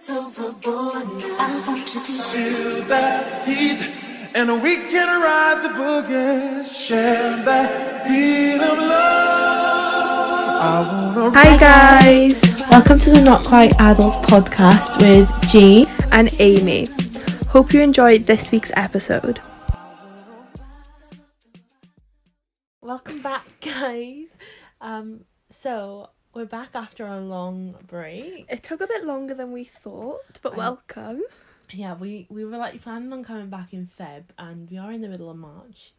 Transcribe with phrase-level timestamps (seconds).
[0.00, 1.36] It's overboard now.
[1.40, 3.80] I want you to Feel that heat,
[4.32, 6.64] and we can ride the boogie.
[6.64, 10.62] Share that beat of love.
[10.62, 12.40] I wanna Hi guys,
[12.70, 15.88] Welcome to the Not Quite Adults podcast with G.
[16.12, 16.86] and Amy.
[17.48, 19.40] Hope you enjoyed this week's episode.
[22.80, 24.28] Welcome back, guys.
[24.80, 28.46] Um, so we're back after a long break.
[28.48, 31.22] It took a bit longer than we thought, but I- welcome.
[31.70, 35.00] Yeah, we we were like planning on coming back in Feb, and we are in
[35.02, 35.92] the middle of March.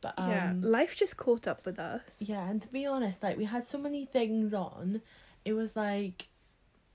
[0.00, 2.02] But um, yeah, life just caught up with us.
[2.20, 5.02] yeah, and to be honest, like we had so many things on,
[5.44, 6.28] it was like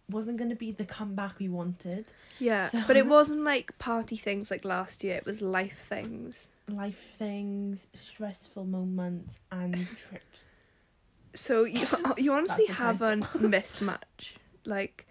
[0.10, 2.06] wasn't gonna be the comeback we wanted.
[2.40, 5.18] Yeah, So- but it wasn't like party things like last year.
[5.18, 6.48] It was life things.
[6.68, 10.29] Life things, stressful moments, and trips.
[11.36, 11.86] So you
[12.18, 14.36] you honestly the haven't missed much.
[14.66, 15.08] Like,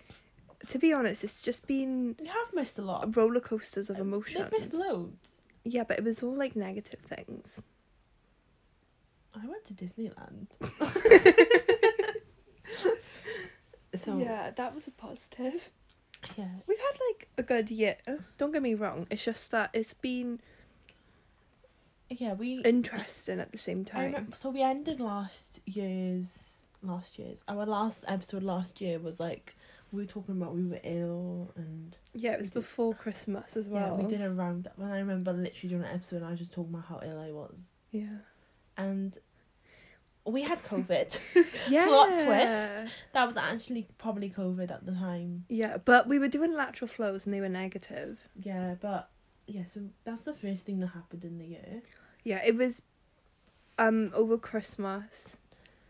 [0.68, 3.16] to be honest, it's just been We have missed a lot.
[3.16, 4.48] roller coasters of emotions.
[4.50, 5.41] We've missed loads.
[5.64, 7.62] Yeah, but it was all like negative things.
[9.34, 10.48] I went to Disneyland.
[13.94, 15.70] so yeah, that was a positive.
[16.36, 17.97] yeah, We've had like a good year.
[18.36, 19.06] Don't get me wrong.
[19.10, 20.41] It's just that it's been
[22.11, 22.62] yeah, we.
[22.64, 24.05] interesting at the same time.
[24.06, 29.56] remember, so we ended last year's last year's our last episode last year was like
[29.91, 33.69] we were talking about we were ill and Yeah, it was did- before Christmas as
[33.69, 33.97] well.
[33.98, 34.69] yeah we did a round.
[34.77, 37.19] When I remember literally doing an episode, and I was just talking about how ill
[37.19, 37.56] I was,
[37.91, 38.19] Yeah.
[38.77, 39.17] and
[40.25, 41.19] we had COVID.
[41.70, 41.87] Yeah.
[41.87, 42.95] Plot twist.
[43.12, 45.45] that was actually probably COVID at the time.
[45.48, 48.28] Yeah, but we were doing lateral flows and they were negative.
[48.41, 49.09] Yeah, but
[49.47, 51.83] yeah, so that's the first thing that happened in the year.
[52.24, 52.83] Yeah, it was
[53.78, 55.36] um over Christmas.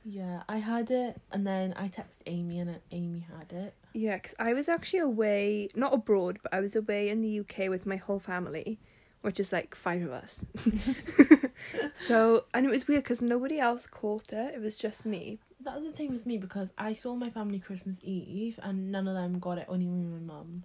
[0.04, 3.74] Yeah, I had it, and then I texted Amy, and Amy had it.
[3.92, 7.68] Yeah, because I was actually away, not abroad, but I was away in the UK
[7.68, 8.78] with my whole family,
[9.20, 10.40] which is like five of us.
[12.06, 14.54] so, and it was weird because nobody else caught it.
[14.54, 15.40] It was just me.
[15.60, 19.08] That was the same as me because I saw my family Christmas Eve, and none
[19.08, 19.66] of them got it.
[19.68, 20.64] Only me, my mum,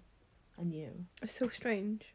[0.56, 1.04] and you.
[1.20, 2.13] It's so strange.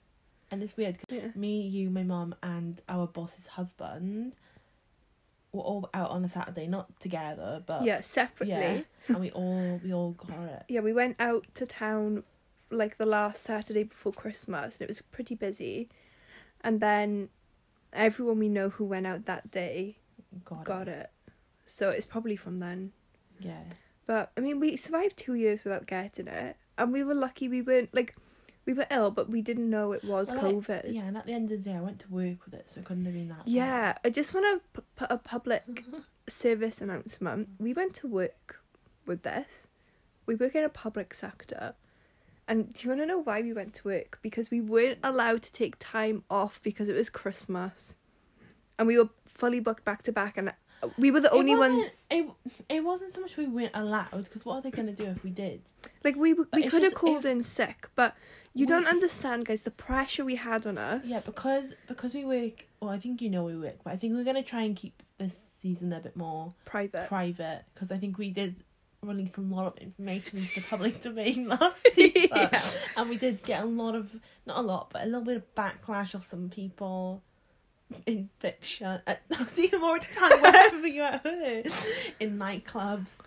[0.51, 0.97] And it's weird.
[0.97, 1.31] 'cause Yeah.
[1.35, 4.35] Me, you, my mum, and our boss's husband
[5.51, 8.55] were all out on a Saturday, not together, but yeah, separately.
[8.55, 10.63] yeah, and we all we all got it.
[10.69, 12.23] yeah, we went out to town
[12.71, 15.89] like the last Saturday before Christmas and it was pretty busy.
[16.61, 17.29] And then
[17.93, 19.97] everyone we know who went out that day
[20.45, 21.09] Got, got it.
[21.65, 22.91] So it's probably from then.
[23.39, 23.63] Yeah.
[24.05, 26.57] But I mean, we survived two years without getting it.
[26.77, 28.15] And we were lucky we weren't like,
[28.65, 30.93] we were ill, but we didn't know it was Well, COVID.
[30.93, 32.79] Yeah, and at the end of the day, I went to work with it, so
[32.79, 33.39] it couldn't have been that.
[33.45, 33.47] bad.
[33.47, 35.83] Yeah, I just want to p- put a public
[36.27, 37.49] service announcement.
[37.59, 38.59] We went to work
[39.05, 39.67] with this.
[40.25, 41.73] We work in a public sector.
[42.47, 44.19] And do you want to know why we went to work?
[44.21, 47.95] Because we weren't allowed to take time off because it was Christmas.
[48.77, 50.35] And we were fully booked back to back.
[50.37, 51.91] And uh, we were the only it ones.
[52.09, 52.27] It,
[52.67, 55.23] it wasn't so much we weren't allowed, because what are they going to do if
[55.23, 55.61] we did?
[56.03, 57.87] Like, we, we But could have just called if- in sick.
[57.95, 58.15] But
[58.53, 61.01] you don't understand, guys, the pressure we had on us.
[61.05, 62.65] Yeah, because because we work.
[62.81, 65.01] Well, I think you know we work, but I think we're gonna try and keep
[65.17, 67.07] this season a bit more private.
[67.07, 68.55] private because I think we did
[69.01, 72.61] release a lot of information into the public domain last season, Yeah.
[72.97, 74.15] and we did get a lot of
[74.45, 77.21] not a lot, but a little bit of backlash of some people
[78.05, 78.99] in fiction.
[79.07, 79.15] Uh,
[79.47, 81.87] see you more time wherever you are at
[82.19, 83.21] in nightclubs.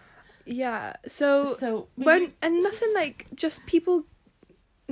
[0.46, 0.94] yeah.
[1.08, 1.56] So.
[1.58, 4.04] So when and nothing like just people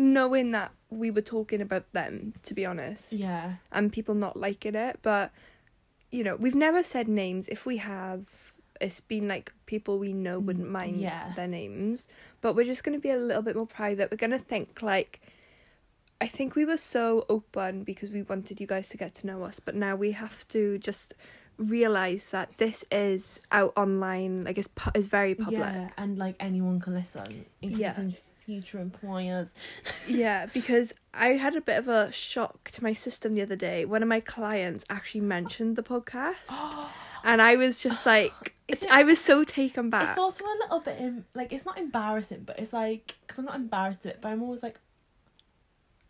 [0.00, 3.12] knowing that we were talking about them to be honest.
[3.12, 5.30] Yeah, and people not liking it but
[6.10, 7.48] you know we've never said names.
[7.48, 8.24] If we have
[8.80, 11.32] it's been like people we know wouldn't Mm, mind yeah.
[11.36, 12.06] their names.
[12.40, 14.10] But we're just going to be a little bit more private.
[14.10, 15.20] We're going to think like
[16.22, 19.42] i think we were so open because we wanted you guys to get to know
[19.42, 21.14] us but now we have to just
[21.56, 25.60] realize that this is out online like it's pu- is very public.
[25.60, 27.94] Yeah, and like anyone can listen, Yeah.
[28.44, 29.54] Future employers.
[30.08, 33.84] yeah, because I had a bit of a shock to my system the other day.
[33.84, 36.36] One of my clients actually mentioned the podcast,
[37.24, 38.32] and I was just like,
[38.68, 40.08] it- I was so taken back.
[40.08, 43.56] It's also a little bit like it's not embarrassing, but it's like because I'm not
[43.56, 44.78] embarrassed of it, but I'm always like,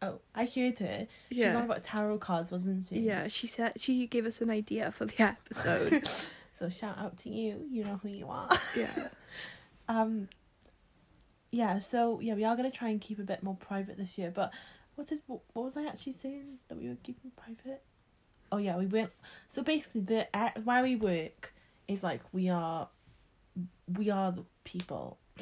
[0.03, 1.07] oh, I heard her.
[1.31, 3.01] She was on about tarot cards, wasn't she?
[3.01, 3.29] yeah.
[3.29, 6.09] She said she gave us an idea for the episode.
[6.53, 7.65] So shout out to you.
[7.71, 8.47] You know who you are.
[8.77, 9.09] yeah,
[9.89, 10.29] Um.
[11.51, 11.79] Yeah.
[11.79, 14.31] So yeah, we are gonna try and keep a bit more private this year.
[14.35, 14.53] But
[14.95, 17.83] what did what, what was I actually saying that we were keeping private?
[18.53, 19.11] Oh yeah, we went.
[19.49, 20.29] So basically, the
[20.65, 21.53] where we work
[21.89, 22.89] is like we are,
[23.97, 25.19] we are the people.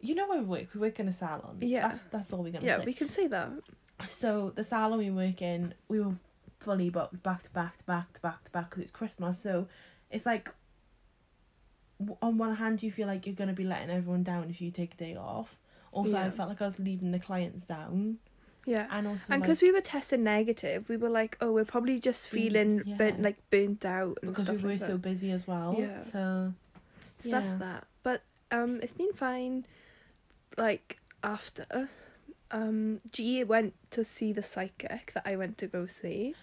[0.00, 0.66] you know where we work.
[0.74, 1.58] We work in a salon.
[1.60, 1.88] Yeah.
[1.88, 2.84] That's that's all we're gonna Yeah, say.
[2.86, 3.50] we can say that.
[4.08, 6.14] So the salon we work in, we were
[6.60, 9.40] fully booked back to back to back to back to back because it's Christmas.
[9.42, 9.68] So
[10.10, 10.50] it's like,
[12.22, 14.94] on one hand, you feel like you're gonna be letting everyone down if you take
[14.94, 15.56] a day off.
[15.92, 18.18] Also, I felt like I was leaving the clients down,
[18.64, 18.86] Yeah.
[18.90, 21.98] and also And like, because we were tested negative, we were like, oh, we're probably
[21.98, 22.96] just feeling yeah.
[22.96, 25.74] burnt, like burnt out and because we were like so busy as well.
[25.76, 26.02] Yeah.
[26.12, 26.52] So
[27.18, 27.86] So that's that.
[28.04, 29.66] But um, it's been fine.
[30.56, 31.90] Like after,
[32.52, 36.34] um, G went to see the psychic that I went to go see.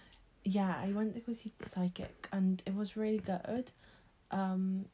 [0.44, 3.72] yeah, I went to go see the psychic, and it was really good.
[4.30, 4.86] Um,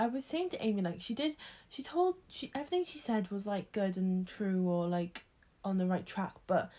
[0.00, 1.36] I was saying to Amy like she did.
[1.68, 5.24] She told she everything she said was like good and true or like
[5.62, 6.70] on the right track, but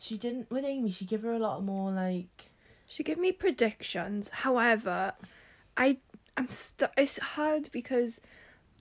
[0.00, 0.90] she didn't with Amy.
[0.90, 2.50] She gave her a lot more like
[2.88, 4.30] She gave me predictions.
[4.30, 5.12] However,
[5.76, 5.98] I
[6.36, 8.20] I'm stu- It's hard because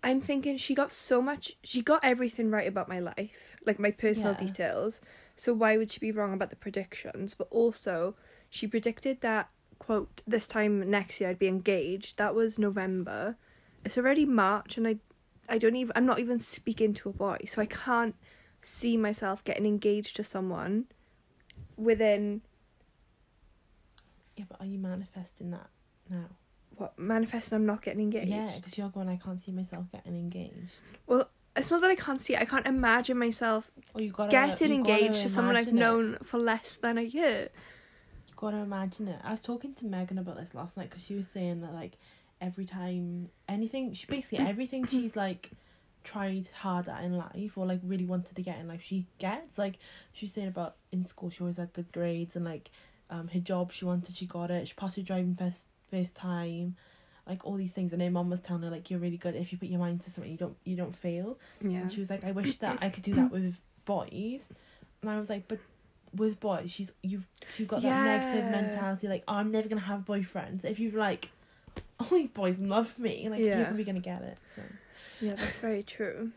[0.04, 1.56] I'm thinking she got so much.
[1.64, 4.48] She got everything right about my life, like my personal Yeah.
[4.48, 5.00] details.
[5.36, 7.36] So why would she be wrong about the predictions?
[7.36, 8.16] But also,
[8.50, 12.18] she predicted that quote this time next year I'd be engaged.
[12.18, 13.38] That was November.
[13.86, 14.98] It's already March, and I,
[15.48, 15.92] I don't even.
[15.96, 18.16] I'm not even speaking to a boy, so I can't
[18.62, 20.86] see myself getting engaged to someone
[21.78, 22.42] within
[24.36, 24.46] yeah.
[24.48, 25.70] But are you manifesting that
[26.10, 26.26] now?
[26.80, 28.30] what manifesting I'm not getting engaged.
[28.30, 29.10] Yeah, because you're going.
[29.10, 30.80] I can't see myself getting engaged.
[31.08, 32.36] Well, it's not that I can't see.
[32.36, 35.74] it, I can't imagine myself Or you gotta getting you engaged to someone I've it.
[35.74, 37.50] known for less than a year.
[38.28, 39.20] You gotta imagine it.
[39.24, 41.98] I was talking to Megan about this last night because she was saying that like
[42.42, 45.52] every time anything, she basically everything she's like
[46.04, 49.58] tried hard at in life or like really wanted to get in life, she gets.
[49.58, 49.76] Like
[50.14, 52.72] she was saying about in school, she always had good grades and like
[53.10, 54.68] um her job she wanted, she got it.
[54.68, 56.76] She passed her driving first first time.
[57.28, 59.36] Like all these things, and her mom was telling her like you're really good.
[59.36, 61.38] If you put your mind to something, you don't you don't fail.
[61.62, 61.80] Yeah.
[61.80, 63.56] And she was like, I wish that I could do that with
[63.86, 64.50] boys.
[65.02, 65.60] And I was like, but
[66.16, 67.28] with boys, she's you've
[67.58, 70.66] you've got that negative mentality, like oh, I'm never gonna have boyfriends.
[70.66, 71.30] If you've like,
[72.12, 73.64] all these boys love me, like you're Yeah.
[73.66, 74.38] probably gonna get it.
[74.56, 74.62] So,
[75.22, 76.32] Yeah, that's very true.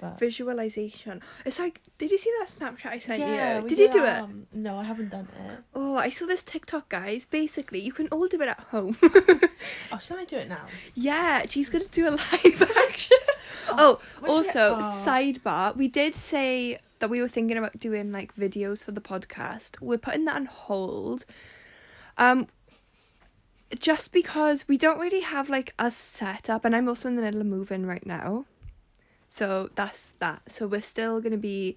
[0.00, 1.22] but Visualization.
[1.44, 3.62] It's like, did you see that Snapchat I sent yeah, you?
[3.64, 4.18] we Did you do it?
[4.18, 5.58] um, No, I haven't done it.
[5.74, 7.24] Oh, I saw this TikTok, guys.
[7.26, 8.96] Basically, you can all do it at home.
[9.92, 10.66] Oh, should I do it now?
[10.94, 13.16] yeah, she's gonna do a live action.
[13.68, 15.02] Oh, I- also, oh.
[15.04, 15.76] sidebar.
[15.76, 19.80] We did say that we were thinking about doing like videos for the podcast.
[19.80, 21.24] We're putting that on hold.
[22.18, 22.48] Um,
[23.78, 27.40] just because we don't really have like a setup, and I'm also in the middle
[27.40, 28.44] of moving right now,
[29.28, 30.42] so that's that.
[30.50, 31.76] So we're still gonna be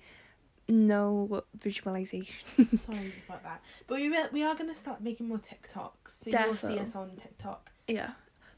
[0.67, 2.77] no visualization.
[2.77, 3.61] Sorry about that.
[3.87, 5.91] But we will, we are gonna start making more TikToks.
[6.09, 7.71] So you will see us on TikTok.
[7.87, 8.11] Yeah.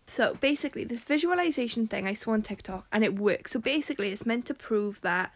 [0.08, 3.52] So basically, this visualization thing I saw on TikTok and it works.
[3.52, 5.32] So basically, it's meant to prove that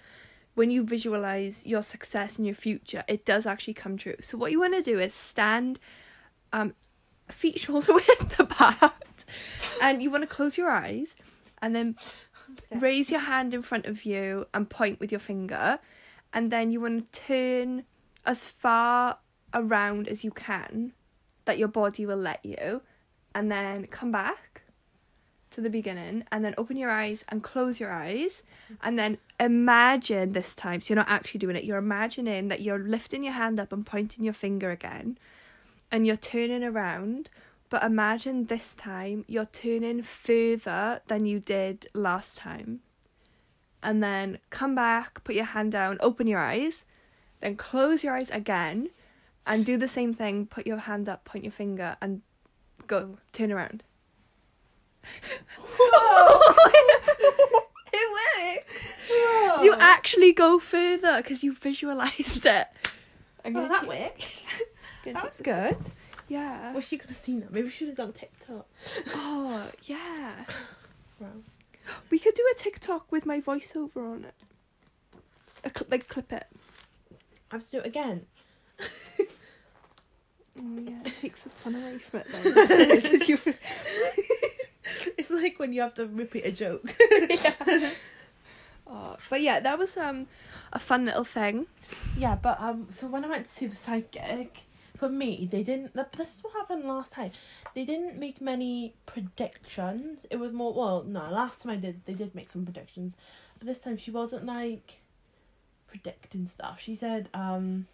[0.55, 4.15] when you visualize your success in your future, it does actually come true.
[4.21, 5.79] So what you want to do is stand,
[6.51, 6.73] um,
[7.29, 9.25] feet shoulder width apart,
[9.81, 11.15] and you want to close your eyes,
[11.61, 11.95] and then
[12.71, 15.79] raise your hand in front of you and point with your finger,
[16.33, 17.83] and then you want to turn
[18.25, 19.17] as far
[19.53, 20.93] around as you can
[21.45, 22.81] that your body will let you,
[23.33, 24.61] and then come back
[25.51, 28.43] to the beginning, and then open your eyes and close your eyes,
[28.81, 30.81] and then imagine this time.
[30.81, 31.63] So you're not actually doing it.
[31.63, 35.17] You're imagining that you're lifting your hand up and pointing your finger again,
[35.95, 37.29] and you're turning around.
[37.69, 42.81] But imagine this time you're turning further than you did last time.
[43.81, 46.83] And then come back, put your hand down, open your eyes,
[47.39, 48.89] then close your eyes again,
[49.47, 50.47] and do the same thing.
[50.47, 52.23] Put your hand up, point your finger, and
[52.87, 53.19] go.
[53.31, 53.81] Turn around.
[57.93, 59.63] it worked!
[59.63, 62.67] You actually go further because you visualized it.
[63.45, 64.25] I'm Oh, that worked.
[65.13, 65.77] That was good.
[66.27, 66.73] Yeah.
[66.73, 67.51] Wish you could have seen that.
[67.51, 68.67] Maybe we should have done TikTok.
[69.13, 70.31] Oh, yeah.
[71.17, 71.29] Wow.
[72.09, 74.33] We could do a TikTok with my voiceover on it.
[75.63, 76.45] A cl- like clip it.
[77.49, 78.25] I have to do it again.
[80.59, 83.55] Oh yeah, it takes the fun away from it then.
[85.17, 86.83] It's like when you have to repeat a joke.
[87.29, 87.91] yeah.
[88.85, 90.27] oh, but yeah, that was um
[90.73, 91.67] a fun little thing.
[92.17, 94.63] Yeah, but um, so when I went to see the psychic,
[94.97, 95.93] for me, they didn't.
[96.17, 97.31] This is what happened last time.
[97.73, 100.25] They didn't make many predictions.
[100.29, 101.29] It was more well, no.
[101.29, 103.13] Last time I did, they did make some predictions,
[103.57, 104.99] but this time she wasn't like
[105.87, 106.79] predicting stuff.
[106.79, 107.87] She said, um,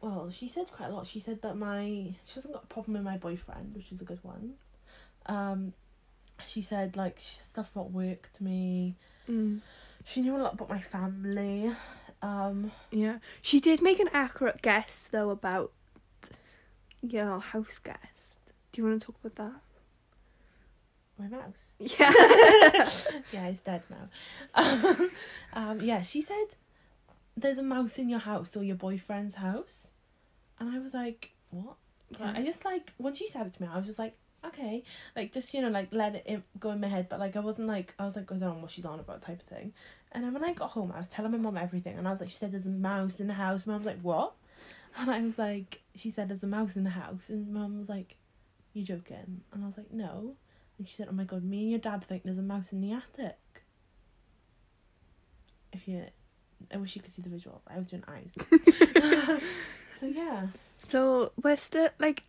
[0.00, 1.06] well, she said quite a lot.
[1.06, 4.04] She said that my she hasn't got a problem with my boyfriend, which is a
[4.04, 4.54] good one.
[5.26, 5.72] Um,
[6.46, 8.96] she said like she said stuff about work to me.
[9.28, 9.60] Mm.
[10.04, 11.70] She knew a lot about my family.
[12.24, 13.18] Um, Yeah.
[13.42, 15.72] She did make an accurate guess though about
[17.02, 18.38] your house guest.
[18.72, 19.60] Do you want to talk about that?
[21.18, 21.60] my mouse.
[21.78, 22.12] Yeah.
[23.32, 25.08] yeah, it's dead now.
[25.52, 26.46] um, yeah, she said
[27.36, 29.88] there's a mouse in your house or your boyfriend's house,
[30.58, 31.76] and I was like, what?
[32.18, 34.82] Like, I just like when she said it to me, I was just like, okay,
[35.16, 37.68] like just you know like let it go in my head, but like I wasn't
[37.68, 39.72] like I was like oh, I don't know what she's on about type of thing.
[40.12, 42.20] And then when I got home, I was telling my mom everything, and I was
[42.20, 43.66] like, she said there's a mouse in the house.
[43.66, 44.34] Mom was like, what?
[44.96, 47.88] And I was like, she said there's a mouse in the house, and mom was
[47.88, 48.16] like,
[48.74, 49.42] you joking?
[49.52, 50.36] And I was like, no.
[50.78, 52.80] And she said, oh my god, me and your dad think there's a mouse in
[52.80, 53.38] the attic.
[55.72, 56.04] If you,
[56.72, 57.62] I wish you could see the visual.
[57.66, 58.30] I was doing eyes.
[60.00, 60.48] so yeah.
[60.82, 62.22] So we're still like,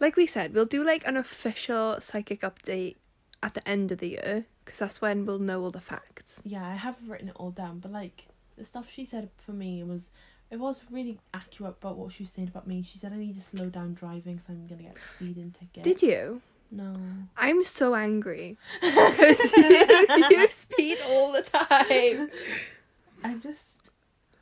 [0.00, 2.96] like we said, we'll do like an official psychic update
[3.42, 6.40] at the end of the year because that's when we'll know all the facts.
[6.44, 8.26] yeah, I have written it all down, but like
[8.56, 10.08] the stuff she said for me was
[10.50, 12.82] it was really accurate about what she was saying about me.
[12.82, 15.84] She said I need to slow down driving, so I'm gonna get a speeding ticket.
[15.84, 16.42] Did you?
[16.70, 16.96] No.
[17.36, 22.30] I'm so angry because you, you speed all the time.
[23.24, 23.76] I'm just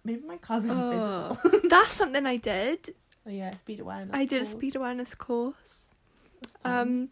[0.04, 2.94] maybe my cousin's Oh, that's something I did.
[3.26, 4.10] Oh yeah, speed awareness.
[4.14, 5.86] I did a speed awareness course.
[6.64, 7.08] Um,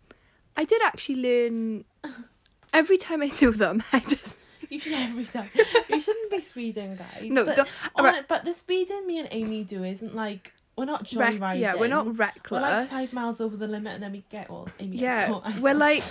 [0.57, 1.85] I did actually learn.
[2.73, 4.37] Every time I do them, I just
[4.69, 5.49] you should every time.
[5.89, 7.31] you shouldn't be speeding, guys.
[7.31, 7.45] no.
[7.45, 10.85] but, don't- on alright, it- but the speeding me and Amy do isn't like we're
[10.85, 11.61] not rec- joyriding.
[11.61, 12.61] yeah, we're not We're reckless.
[12.63, 14.69] like five miles over the limit, and then we get well.
[14.81, 15.59] Amy gets yeah, caught.
[15.61, 16.03] We're like.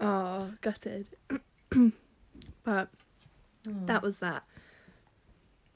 [0.00, 1.06] oh, gutted.
[2.64, 2.88] but
[3.66, 3.84] Hmm.
[3.86, 4.42] that was that.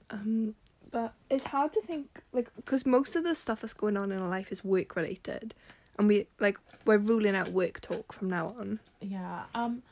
[0.09, 0.55] Um,
[0.95, 4.21] but it's hard to think like because most of the stuff that's going on in
[4.21, 5.53] our life is work related,
[5.99, 8.79] and we like we're ruling out work talk from now on.
[9.01, 9.43] Yeah.
[9.57, 9.83] Um,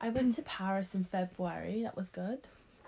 [0.00, 1.82] I went to Paris in February.
[1.84, 2.40] That was good.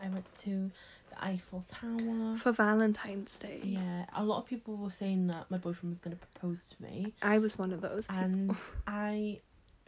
[0.02, 0.72] I went to
[1.10, 2.36] the Eiffel Tower.
[2.36, 6.16] For Valentine's Day, Yeah, a lot of people were saying that my boyfriend was going
[6.16, 8.08] to propose to me, I was one of those.
[8.08, 8.24] People.
[8.24, 8.56] and
[8.88, 9.40] I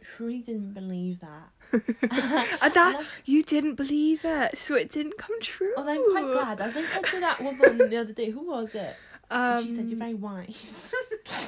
[0.03, 1.49] truly didn't believe that.
[2.61, 5.73] And that you didn't believe it, so it didn't come true.
[5.77, 6.61] And I'm quite glad.
[6.61, 8.95] As I said to that woman the other day, who was it?
[9.31, 10.93] Um, she said you're very wise.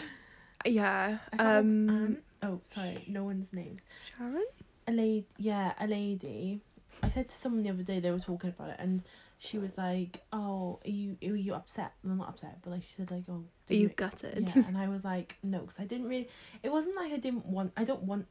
[0.66, 1.18] yeah.
[1.38, 3.82] I Um, oh, sorry, no one's names.
[4.18, 4.46] Sharon.
[4.88, 6.62] a lady yeah a lady
[7.04, 9.02] i said to someone the other day they were talking about it and
[9.40, 12.94] she was like oh are you are you upset well not upset but like she
[12.94, 14.52] said like oh Are you gutted?
[14.56, 16.30] yeah and i was like no because i didn't really
[16.64, 18.28] it wasn't like i didn't want i don't want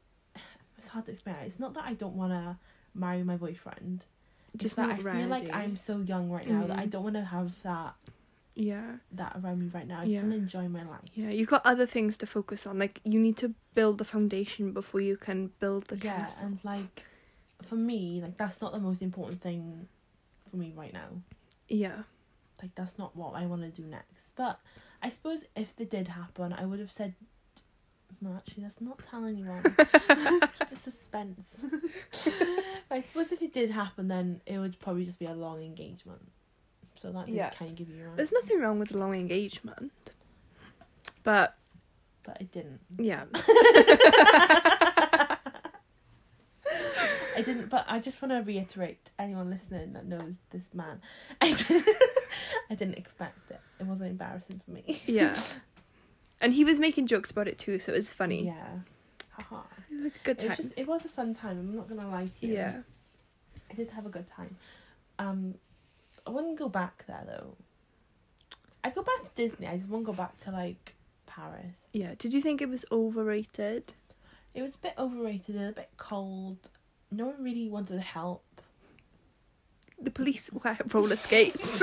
[0.84, 2.56] it's hard to explain it's not that i don't want to
[2.94, 4.04] marry my boyfriend
[4.56, 6.90] Just that i feel like i'm so young right now that i Mm.
[6.90, 7.94] don't want to have that
[8.54, 8.98] Yeah.
[9.12, 10.20] that around me right now i just Yeah.
[10.20, 11.30] want to enjoy my life Yeah.
[11.30, 12.78] You've got other things to focus on.
[12.78, 16.46] Like you need to build the foundation before you can build the yeah castle.
[16.46, 17.04] and like
[17.68, 19.88] for me like that's not the most important thing
[20.48, 21.10] for me right now
[21.68, 21.98] Yeah.
[22.62, 24.36] like that's not what I want to do next.
[24.36, 24.60] But
[25.02, 27.14] I suppose if they did happen, I would have said.
[28.20, 29.62] No, actually, let's not tell anyone.
[29.62, 29.76] Keep
[30.70, 31.64] the suspense.
[32.90, 36.30] I suppose if it did happen, then it would probably just be a long engagement.
[36.96, 37.50] So that did Yeah.
[37.50, 38.08] kind of give you.
[38.16, 39.92] There's nothing wrong with a long engagement.
[41.22, 41.56] But
[42.22, 42.80] But it didn't.
[42.98, 43.24] yeah.
[47.36, 47.68] I didn't.
[47.68, 51.00] But I just want to reiterate, anyone listening that knows this man,
[51.40, 51.86] I didn't,
[52.70, 53.60] I didn't expect it.
[53.80, 55.00] It wasn't embarrassing for me.
[55.06, 55.36] Yeah.
[56.40, 58.46] And he was making jokes about it too, so it's funny.
[58.46, 58.78] Yeah.
[59.30, 59.62] Haha.
[59.90, 60.66] It was a good It was time.
[60.66, 61.58] just it was a fun time.
[61.58, 62.54] I'm not gonna lie to you.
[62.54, 62.80] yeah.
[63.70, 64.56] I did have a good time.
[65.18, 65.54] Um,
[66.26, 67.56] I wouldn't go back there though.
[68.82, 69.66] I'd go back to Disney.
[69.66, 70.94] I just won't go back to like
[71.26, 71.86] Paris.
[71.92, 72.14] Yeah.
[72.18, 73.94] Did you think it was overrated?
[74.54, 76.58] It was a bit overrated and a bit cold.
[77.10, 78.44] No one really wanted to help.
[80.02, 81.82] The police wear roller skates.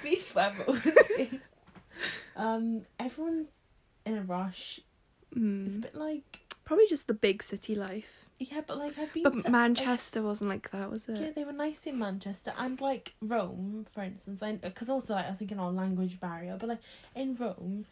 [0.00, 1.28] Police wear roller swear
[2.36, 3.48] Um, everyone's
[4.04, 4.80] in a rush.
[5.30, 5.80] It's a mm.
[5.80, 8.26] bit like Probably just the big city life.
[8.38, 9.22] yeah, but like I've been.
[9.22, 11.20] But to, Manchester wasn't like that, was it?
[11.20, 14.40] Yeah, they were nice in Manchester and like Rome, for instance.
[14.40, 16.80] And because also like, I was thinking on language barrier, but like
[17.14, 17.84] in Rome,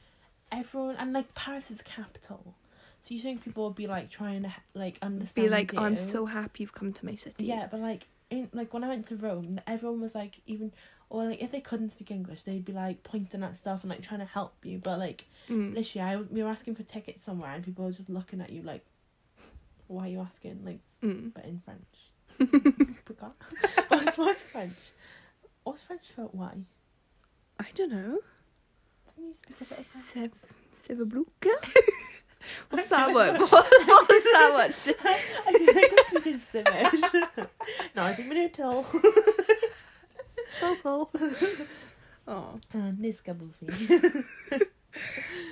[0.50, 2.54] everyone and like Paris is the capital,
[3.00, 5.46] so you think people would be like trying to like understand.
[5.46, 7.44] Be like, oh, I'm so happy you've come to my city.
[7.44, 10.72] Yeah, but like in like when I went to Rome, everyone was like even
[11.12, 14.00] or like if they couldn't speak English, they'd be like pointing at stuff and like
[14.02, 14.78] trying to help you.
[14.78, 15.74] But like Mm.
[15.74, 18.62] literally, I we were asking for tickets somewhere and people were just looking at you
[18.62, 18.84] like,
[19.88, 20.60] why are you asking?
[20.64, 21.32] Like, Mm.
[21.34, 21.92] but in French.
[23.04, 23.34] Forgot.
[23.88, 24.78] what's what's French?
[25.64, 26.52] What's French for why?
[27.60, 28.18] I don't know.
[29.08, 30.32] Doesn't you speak a bit of French?
[30.32, 31.52] Sev- Severbluke?
[32.70, 33.36] What's that one?
[33.40, 34.70] What, what was that one?
[35.46, 37.48] I feel like we're speaking Simlish.
[37.94, 38.34] no, I think we
[40.68, 41.10] need So so.
[42.26, 42.58] Oh.
[42.74, 42.92] Uh.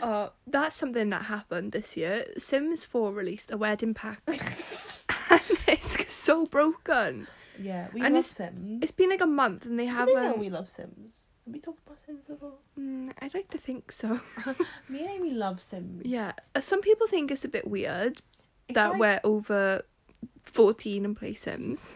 [0.03, 2.27] Oh, that's something that happened this year.
[2.39, 4.23] Sims 4 released a wedding pack.
[4.29, 7.27] and it's so broken.
[7.59, 8.83] Yeah, we And love it's- Sims.
[8.83, 10.15] It's been like a month and they Do haven't.
[10.15, 11.31] they know we love Sims?
[11.45, 12.53] Have we talked about Sims before?
[12.79, 14.21] Mm, I'd like to think so.
[14.89, 16.03] Me and Amy love Sims.
[16.05, 16.33] Yeah.
[16.55, 18.21] Uh, Some people think it's a bit weird
[18.69, 19.83] It's that like- we're over
[20.45, 21.95] 14 and play Sims.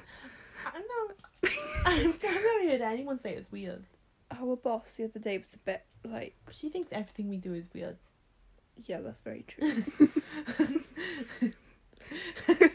[1.86, 2.28] I don't know.
[2.28, 3.84] I've never heard anyone say it's weird.
[4.30, 7.68] Our boss the other day was a bit like, She thinks everything we do is
[7.72, 7.96] weird.
[8.84, 9.70] yeah, that's very true.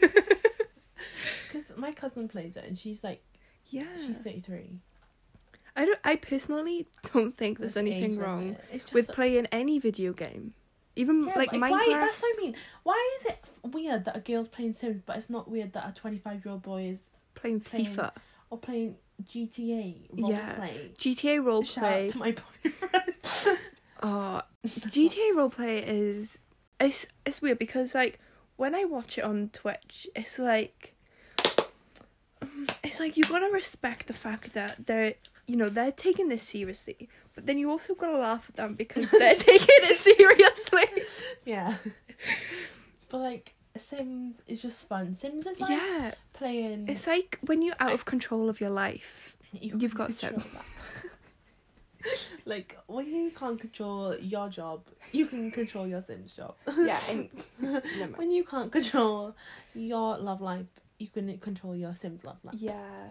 [1.52, 3.22] Because my cousin plays it and she's like,
[3.66, 3.84] yeah.
[4.06, 4.78] she's 33.
[5.76, 5.98] I don't.
[6.04, 8.64] I personally don't think there's With anything wrong limit.
[8.72, 10.52] It's just with playing any video game,
[10.96, 11.70] even Yeah, like Minecraft.
[11.70, 12.56] Why, that's what I mean.
[12.82, 15.92] Why is it weird that a girl's playing Sims, but it's not weird that a
[15.92, 16.98] 25 year old boy is
[17.36, 18.10] playing playing FIFA,
[18.50, 20.56] or playing GTA Yeah.
[20.56, 20.96] roleplay?
[20.96, 23.58] GTA Shout out to my boyfriend.
[24.02, 26.38] Uh, oh, GTA role play is
[26.80, 28.18] it's it's weird because like
[28.56, 30.94] when I watch it on Twitch, it's like
[32.82, 35.14] it's like you gotta respect the fact that they're
[35.46, 39.10] you know they're taking this seriously, but then you also gotta laugh at them because
[39.18, 41.02] they're taking it seriously.
[41.44, 41.76] yeah.
[43.08, 45.14] but like, Sims is just fun.
[45.14, 46.88] Sims is like yeah, playing.
[46.88, 49.36] it's like when you're out of control of your life.
[49.52, 50.34] You You've got that.
[52.46, 54.82] like when you can't control your job,
[55.12, 56.54] you can control your Sims job.
[56.76, 56.98] Yeah,
[58.16, 59.36] when you can't control
[59.74, 60.66] your love life,
[60.98, 62.56] you can control your Sims love life.
[62.58, 63.10] Yeah,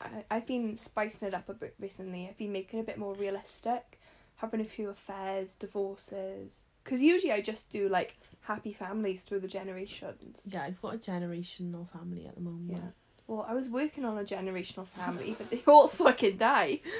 [0.00, 2.28] I, I've been spicing it up a bit recently.
[2.28, 3.98] I've been making it a bit more realistic,
[4.36, 6.65] having a few affairs, divorces.
[6.86, 10.42] Because usually I just do like happy families through the generations.
[10.48, 12.70] Yeah, I've got a generational family at the moment.
[12.70, 12.90] Yeah.
[13.26, 16.80] Well, I was working on a generational family, but they all fucking die.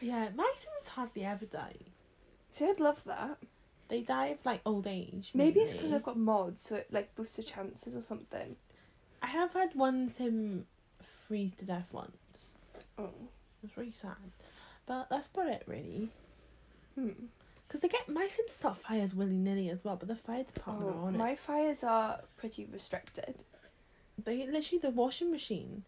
[0.00, 1.76] Yeah, my Sims hardly ever die.
[2.50, 3.38] See, I'd love that.
[3.86, 5.30] They die of like old age.
[5.32, 5.92] Maybe it's because.
[5.92, 8.56] I've got mods, so it like boosts the chances or something.
[9.22, 10.66] I have had one Sim
[11.00, 12.16] freeze to death once.
[12.98, 13.04] Oh.
[13.04, 14.16] It was really sad.
[14.86, 16.08] But that's about it, really.
[16.96, 17.10] Hmm.
[17.72, 20.90] Because they get my Sims start fires willy nilly as well, but the fire department
[20.94, 21.18] are Oh, on it.
[21.18, 23.34] my fires are pretty restricted.
[24.22, 25.84] They literally the washing machine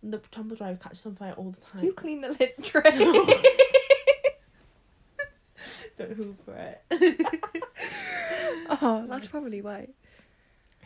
[0.00, 1.80] and the tumble dryer catches on fire all the time.
[1.80, 2.80] Do you clean the lint tray?
[5.98, 7.20] Don't hoover it.
[8.80, 9.88] oh, that's probably why.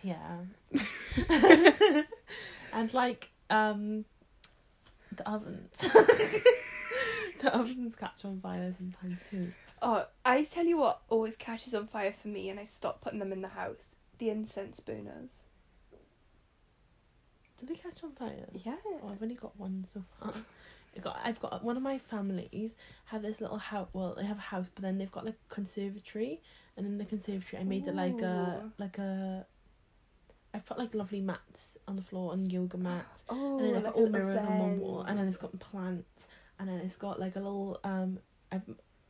[0.03, 0.39] yeah.
[2.73, 4.05] and like um
[5.17, 5.71] the ovens.
[5.79, 9.53] the ovens catch on fire sometimes too.
[9.83, 13.19] Oh, I tell you what always catches on fire for me, and I stop putting
[13.19, 13.88] them in the house.
[14.19, 15.31] The incense burners.
[17.59, 18.47] Do they catch on fire?
[18.53, 18.77] Yeah.
[18.87, 20.35] Oh, I've only got one so far.
[20.97, 22.75] I got I've got one of my families
[23.07, 23.88] have this little house.
[23.93, 26.40] Well, they have a house, but then they've got like a conservatory,
[26.77, 29.47] and in the conservatory, I made it like a like a.
[30.53, 33.85] I've put like lovely mats on the floor and yoga mats, Oh, and then I've
[33.85, 36.27] like got all mirrors on one wall, and then it's got plants,
[36.59, 38.19] and then it's got like a little um.
[38.53, 38.62] I've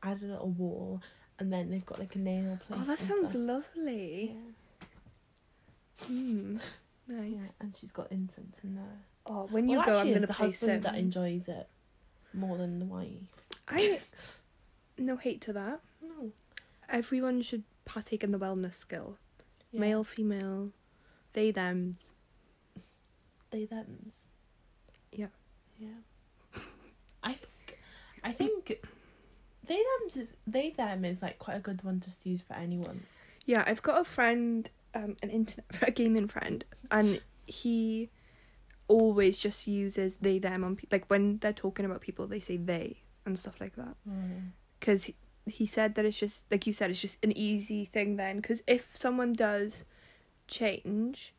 [0.02, 1.00] added a little wall,
[1.38, 2.80] and then they've got like a nail place.
[2.82, 3.42] Oh, that sounds stuff.
[3.42, 4.34] lovely.
[4.34, 6.54] Yeah, Hmm.
[7.08, 7.32] Nice.
[7.32, 8.84] yeah, and she's got incense in there.
[9.26, 11.68] Oh, when you well, go, actually, I'm gonna the play husband that enjoys it
[12.32, 13.10] more than the wife.
[13.68, 14.00] I
[14.98, 15.80] no hate to that.
[16.02, 16.32] No.
[16.88, 19.16] Everyone should partake in the wellness skill.
[19.72, 19.80] Yeah.
[19.80, 20.70] Male, female,
[21.32, 22.12] they them's.
[23.50, 24.26] they them's.
[25.12, 25.26] Yeah.
[25.78, 25.88] Yeah.
[27.22, 27.78] I think
[28.24, 28.80] I think
[29.70, 33.04] they them's is they them is like quite a good one to use for anyone.
[33.46, 38.11] Yeah, I've got a friend, um, an internet, a gaming friend, and he
[38.88, 42.56] always just uses they them on pe- like when they're talking about people, they say
[42.56, 43.94] they and stuff like that.
[44.80, 45.14] Because he,
[45.46, 48.38] he said that it's just like you said, it's just an easy thing then.
[48.38, 49.85] Because if someone does
[50.48, 51.33] change,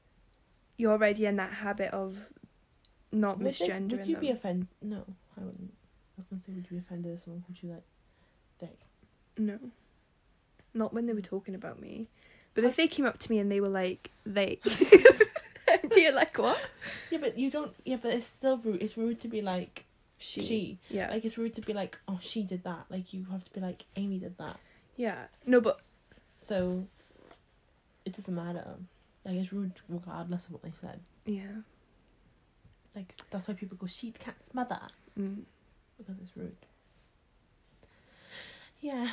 [0.77, 2.29] you're already in that habit of
[3.11, 4.21] not Would, they, would you them.
[4.21, 4.67] be offended?
[4.81, 5.03] No,
[5.37, 5.73] I wouldn't.
[5.73, 7.83] I was gonna say, would you be offended if someone called you like
[8.61, 8.77] they?
[9.37, 9.59] No.
[10.73, 12.07] Not when they were talking about me.
[12.53, 14.59] But if they came up to me and they were like, they.
[15.67, 16.61] I'd be like, what?
[17.09, 17.73] Yeah, but you don't.
[17.85, 18.81] Yeah, but it's still rude.
[18.81, 19.85] It's rude to be like
[20.17, 20.41] She.
[20.41, 20.79] she.
[20.89, 21.09] Yeah.
[21.09, 22.85] Like it's rude to be like, oh, she did that.
[22.89, 24.57] Like you have to be like, Amy did that.
[24.95, 25.25] yeah.
[25.45, 25.79] No, but.
[26.37, 26.85] So
[28.05, 28.65] it doesn't matter.
[29.25, 30.99] Like it's rude regardless of what they said.
[31.25, 31.61] Yeah.
[32.95, 34.79] Like that's why people go sheep cat's mother
[35.19, 35.43] Mm.
[35.97, 36.55] because it's rude.
[38.81, 39.09] Yeah.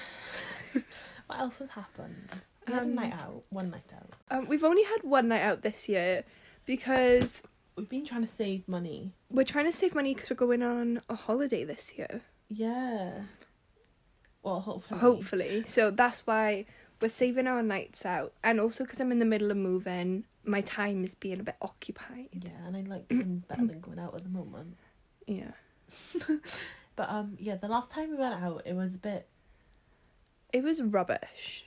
[1.27, 2.29] what else has happened?
[2.67, 4.13] We had a Um, night out, one night out.
[4.31, 6.25] Um, we've only had one night out this year
[6.67, 7.43] because
[7.77, 9.13] We've been trying to save money.
[9.31, 12.23] we're trying to save money because we're going on a holiday this year.
[12.49, 13.21] Yeah.
[14.43, 15.01] Well, hopefully.
[15.01, 15.65] Hopefully.
[15.67, 16.65] So that's why
[17.01, 18.33] we're saving our nights out.
[18.43, 21.57] And also because I'm in the middle of moving, my time is being a bit
[21.63, 22.29] occupied.
[22.33, 24.77] Yeah, and I like things better than going out at the moment.
[25.27, 25.53] Yeah.
[26.97, 29.29] But um, yeah, the last time we went out, it was a bit.
[30.53, 31.65] It was rubbish.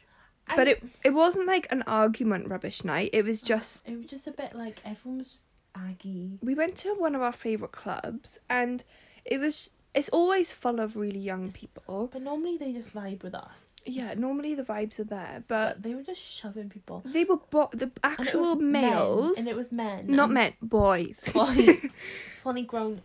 [0.48, 3.10] I- But it it wasn't like an argument rubbish night.
[3.14, 5.44] It was oh, just It was just a bit like everyone was just
[5.76, 6.40] aggy.
[6.42, 8.84] we went to one of our favourite clubs and
[9.24, 12.10] it was it's always full of really young people.
[12.12, 13.68] But normally they just vibe with us.
[13.86, 17.02] Yeah, normally the vibes are there, but But they were just shoving people.
[17.06, 20.06] they were bo- the And actual men, males, and it was men.
[20.08, 21.18] not men, boys.
[21.20, 21.92] Fully,
[22.44, 23.02] fully grown.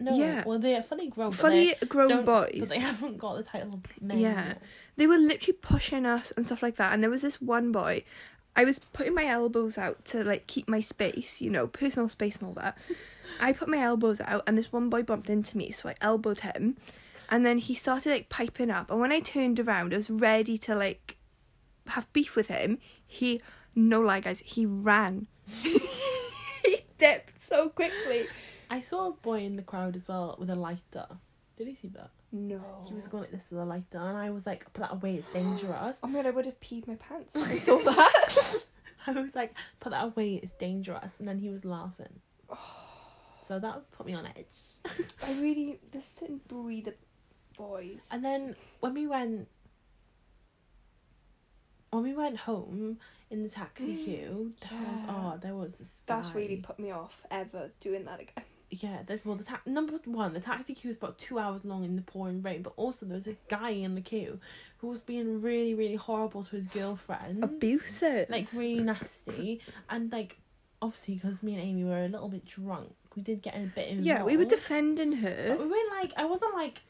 [0.00, 0.42] No, Yeah.
[0.44, 1.30] well they're funny grown.
[1.30, 2.56] they grown boys.
[2.58, 4.18] But they haven't got the title of men.
[4.18, 4.46] Yeah.
[4.48, 4.62] yet.
[4.96, 6.92] They were literally pushing us and stuff like that.
[6.92, 8.04] And there was this one boy.
[8.56, 12.36] I was putting my elbows out to like keep my space, you know, personal space
[12.36, 12.78] and all that.
[13.40, 16.40] I put my elbows out, and this one boy bumped into me, so I elbowed
[16.40, 16.76] him,
[17.28, 18.90] and then he started like piping up.
[18.90, 21.16] And when I turned around, I was ready to like
[21.88, 22.78] have beef with him.
[23.06, 23.40] He,
[23.74, 25.26] no lie, guys, he ran.
[25.62, 28.26] he dipped so quickly.
[28.70, 31.06] I saw a boy in the crowd as well with a lighter.
[31.56, 32.10] Did he see that?
[32.32, 32.60] No.
[32.88, 35.14] He was going like this with a lighter, and I was like, "Put that away!
[35.16, 37.34] It's dangerous." Oh my god, I would have peed my pants.
[37.36, 38.64] if I saw that.
[39.06, 40.34] I was like, "Put that away!
[40.42, 42.20] It's dangerous!" And then he was laughing.
[43.42, 44.80] So that put me on edge.
[45.22, 46.94] I really this didn't breed the
[47.58, 48.08] boys.
[48.10, 49.48] And then when we went,
[51.90, 52.98] when we went home
[53.30, 55.14] in the taxi mm, queue, there was Yeah.
[55.34, 55.92] oh, there was this.
[56.06, 56.34] That's guy.
[56.36, 58.44] really put me off ever doing that again.
[58.80, 61.84] Yeah, there's well the ta- number one, the taxi queue was about two hours long
[61.84, 64.38] in the pouring rain, but also there was this guy in the queue
[64.78, 68.28] who was being really, really horrible to his girlfriend, Abusive.
[68.30, 70.38] like really nasty, and like
[70.82, 73.88] obviously because me and Amy were a little bit drunk, we did get a bit
[73.88, 74.06] involved.
[74.06, 75.56] yeah, we were defending But her.
[75.58, 76.82] we weren't like I wasn't like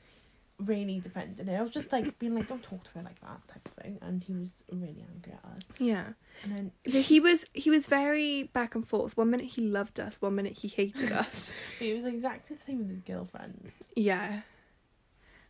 [0.59, 1.59] really defending it.
[1.59, 3.99] I was just like being like, don't talk to her like that type of thing,
[4.03, 5.62] and he was really angry at us.
[5.79, 6.05] Yeah,
[6.43, 9.17] And then but he was he was very back and forth.
[9.17, 11.51] One minute he loved us, one minute he hated us.
[11.79, 13.73] he was exactly the same with his girlfriend.
[13.97, 14.43] Yeah,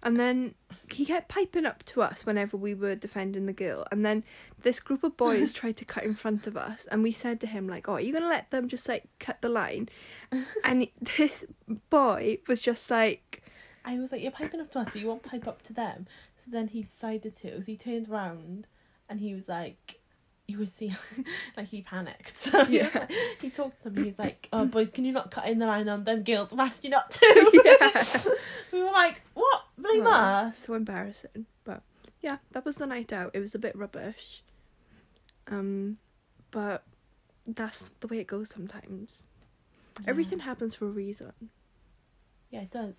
[0.02, 0.54] and then
[0.92, 3.86] he kept piping up to us whenever we were defending the girl.
[3.90, 4.22] And then
[4.62, 7.46] this group of boys tried to cut in front of us, and we said to
[7.46, 9.88] him like, "Oh, are you gonna let them just like cut the line?"
[10.64, 10.88] and
[11.18, 11.44] this
[11.90, 13.42] boy was just like.
[13.84, 16.06] I was like, you're piping up to us, but you won't pipe up to them.
[16.36, 17.60] So then he decided to.
[17.60, 18.66] So he turned round,
[19.08, 20.00] and he was like,
[20.46, 20.94] you would see,
[21.56, 22.36] like he panicked.
[22.36, 22.90] So he, Yeah.
[22.94, 24.04] like- he talked to them.
[24.04, 26.52] He's like, oh boys, can you not cut in the line on them girls?
[26.52, 27.50] I've asked you not to.
[27.64, 28.04] Yeah.
[28.72, 29.62] we were like, what?
[29.78, 30.58] Blame Oh, us.
[30.58, 31.46] So embarrassing.
[31.64, 31.82] But
[32.20, 33.30] yeah, that was the night out.
[33.34, 34.42] It was a bit rubbish.
[35.46, 35.98] Um
[36.50, 36.84] but
[37.46, 39.24] that's the way it goes sometimes.
[40.06, 41.32] Everything happens for a reason.
[42.50, 42.94] Yeah, it does.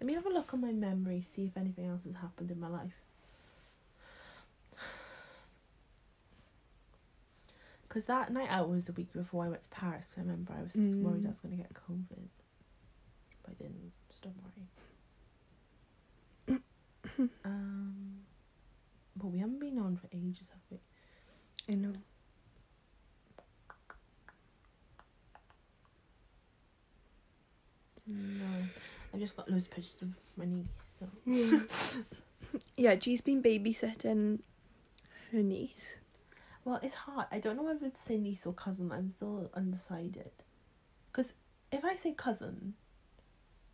[0.00, 2.60] Let me have a look on my memory, see if anything else has happened in
[2.60, 2.92] my life.
[7.88, 10.12] Because that night out was the week before I went to Paris.
[10.14, 11.26] So I remember I was just worried Mm.
[11.26, 12.28] I was going to get COVID.
[13.42, 14.36] But I didn't, so don't
[16.48, 17.30] worry.
[17.44, 18.20] um,
[19.16, 20.78] but we haven't been on for ages, have we?
[21.72, 21.92] I know.
[28.06, 28.68] No.
[29.14, 30.98] I've just got loads of pictures of my niece.
[30.98, 31.06] So.
[32.78, 34.40] Yeah, G's been babysitting
[35.32, 35.96] her niece.
[36.64, 37.26] Well, it's hard.
[37.32, 38.92] I don't know whether to say niece or cousin.
[38.92, 40.30] I'm still undecided.
[41.10, 41.32] Because
[41.72, 42.74] if I say cousin,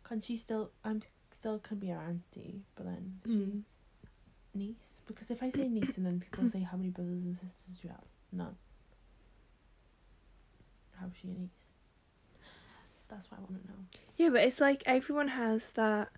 [0.03, 0.71] can she still?
[0.85, 3.63] I'm still can be her auntie, but then she Mm.
[4.53, 5.01] niece.
[5.05, 7.87] Because if I say niece and then people say how many brothers and sisters do
[7.87, 8.05] you have?
[8.31, 8.55] None.
[10.99, 11.62] How's she a niece?
[13.13, 13.77] That's what I want to know.
[14.17, 16.09] Yeah, but it's like everyone has that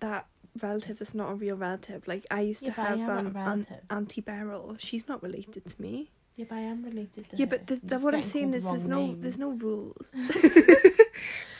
[0.00, 0.26] that
[0.62, 2.06] relative that's not a real relative.
[2.08, 3.68] Like I used Yeah, to have um, Aunt.
[3.90, 4.76] Auntie Beryl.
[4.78, 6.10] She's not related to me.
[6.36, 7.50] Yeah, but I am related to Yeah, her.
[7.50, 9.20] but the, the, what I'm saying is the there's no name.
[9.20, 10.14] there's no rules.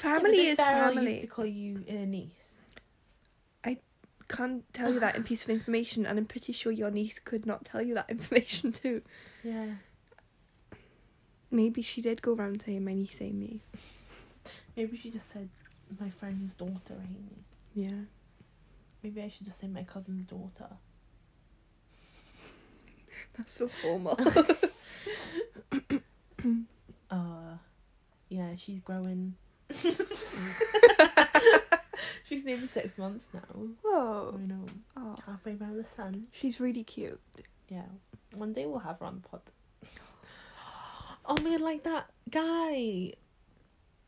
[0.06, 1.12] Yeah, family did is Beryl family.
[1.14, 2.52] used to call you a niece.
[3.64, 3.78] I
[4.28, 7.46] can't tell you that in piece of information, and I'm pretty sure your niece could
[7.46, 9.00] not tell you that information too.
[9.42, 9.66] Yeah.
[11.50, 13.62] Maybe she did go around saying my niece ain't me.
[14.76, 15.48] Maybe she just said
[16.00, 17.44] my friend's daughter, Amy.
[17.74, 18.04] Yeah.
[19.02, 20.68] Maybe I should just say my cousin's daughter.
[23.36, 24.18] That's so formal.
[27.10, 27.56] Uh,
[28.28, 29.34] yeah, she's growing.
[32.24, 33.40] she's nearly six months now.
[33.82, 34.34] Whoa.
[34.36, 36.26] I know, Oh, halfway around the sun.
[36.32, 37.20] she's really cute.
[37.68, 37.86] Yeah,
[38.34, 39.40] One day we'll have her on the pod.
[41.28, 43.12] Oh man, like that guy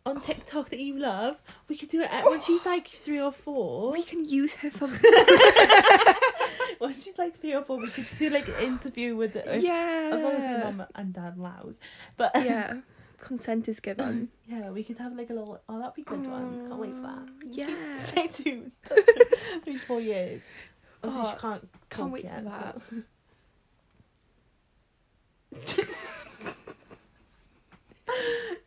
[0.08, 1.40] on TikTok that you love.
[1.68, 3.92] We could do it at, when she's like three or four.
[3.92, 4.88] We can use her for
[6.78, 9.58] when she's like three or four, we could do like an interview with her.
[9.58, 10.10] yeah.
[10.12, 11.78] As long as her mum and dad allows.
[12.16, 12.78] But yeah.
[13.20, 14.28] Consent is given.
[14.46, 15.60] yeah, we could have like a little.
[15.68, 16.68] Oh, that'd be good one.
[16.68, 17.28] Can't wait for that.
[17.44, 17.98] Yeah.
[17.98, 18.70] Stay tuned.
[19.64, 20.42] Three, four years.
[21.02, 21.68] Also, Oh, she can't.
[21.90, 22.80] can't wait for that.
[22.80, 23.02] so-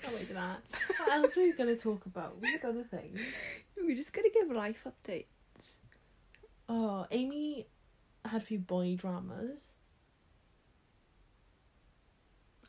[0.01, 0.61] Can't wait for that.
[0.97, 2.37] What else are we gonna talk about?
[2.39, 3.19] What other things?
[3.77, 5.25] We're just gonna give life updates.
[6.67, 7.67] Oh, Amy
[8.25, 9.75] had a few boy dramas.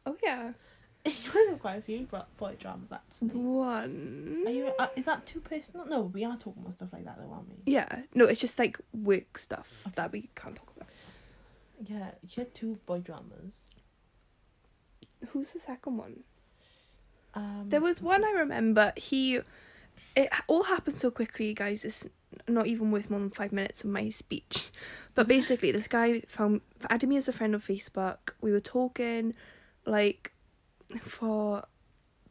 [0.04, 0.52] Oh yeah.
[1.04, 2.06] you had quite a few
[2.38, 3.28] boy dramas actually.
[3.28, 4.42] One.
[4.46, 4.72] Are you?
[4.78, 5.86] Uh, is that too personal?
[5.86, 7.72] No, we are talking about stuff like that though, aren't we?
[7.72, 8.02] Yeah.
[8.14, 10.88] No, it's just like work stuff that we can't talk about.
[11.84, 13.62] Yeah, she had two boy dramas.
[15.28, 16.24] Who's the second one?
[17.34, 18.92] Um, There was one I remember.
[18.96, 19.40] He,
[20.16, 21.84] it all happened so quickly, guys.
[21.84, 22.06] It's
[22.48, 24.70] not even worth more than five minutes of my speech.
[25.14, 28.32] But basically, this guy found added me as a friend on Facebook.
[28.40, 29.34] We were talking,
[29.86, 30.32] like,
[31.00, 31.64] for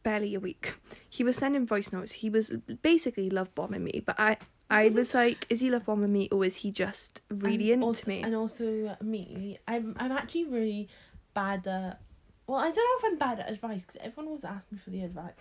[0.04, 0.76] barely a week.
[1.10, 2.14] He was sending voice notes.
[2.14, 4.02] He was basically love bombing me.
[4.06, 4.38] But I,
[4.70, 7.86] I was like, is he love bombing me or is he just really and into
[7.86, 8.24] also, me?
[8.24, 10.90] And also me, I'm I'm actually really
[11.34, 12.02] bad at.
[12.47, 14.89] Well, I don't know if I'm bad at advice because everyone always asks me for
[14.89, 15.34] the advice.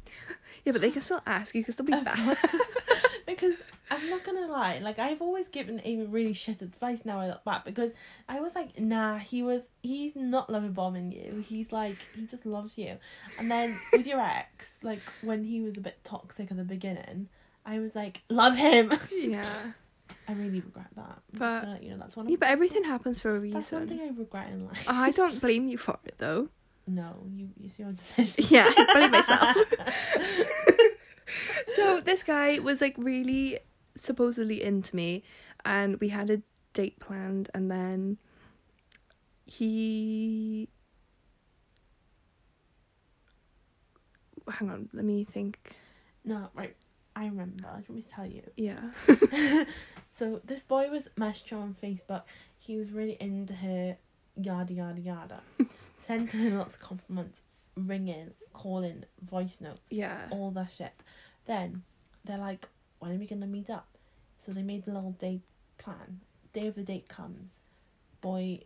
[0.64, 2.36] yeah, but they can still ask you because they'll be bad.
[3.26, 3.54] because
[3.90, 7.44] I'm not gonna lie, like I've always given Amy really shit advice now I look
[7.44, 7.92] back because
[8.28, 11.42] I was like, nah, he was he's not loving bombing you.
[11.46, 12.98] He's like he just loves you.
[13.38, 17.28] And then with your ex, like when he was a bit toxic at the beginning,
[17.64, 18.92] I was like, love him.
[19.12, 19.72] yeah.
[20.32, 21.18] I really regret that.
[21.32, 22.26] But- you know, that's one.
[22.26, 23.60] Of, Yeah, but everything one- happens for a reason.
[23.60, 24.84] That's one thing I regret in life.
[24.88, 26.48] I don't blame you for it though.
[26.86, 28.44] No, you you see your decision.
[28.48, 29.56] Yeah, I blame myself.
[31.76, 33.58] so this guy was like really
[33.96, 35.22] supposedly into me
[35.64, 36.42] and we had a
[36.72, 38.18] date planned and then
[39.46, 40.68] he
[44.50, 45.58] hang on let me think
[46.24, 46.76] no, right.
[47.16, 47.56] I remember.
[47.56, 48.42] Do you want me to tell you?
[48.56, 49.64] yeah
[50.12, 52.22] So this boy was messaging her on Facebook.
[52.58, 53.96] He was really into her,
[54.36, 55.40] yada yada yada.
[55.98, 57.40] Sent her lots of compliments,
[57.76, 60.92] ringing, calling, voice notes, yeah all that shit.
[61.46, 61.82] Then
[62.24, 63.86] they're like, when are we gonna meet up?
[64.38, 65.42] So they made a little date
[65.78, 66.20] plan.
[66.52, 67.52] Day of the date comes.
[68.20, 68.60] Boy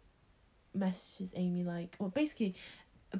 [0.74, 2.54] messages Amy like, well, basically,
[3.14, 3.18] uh,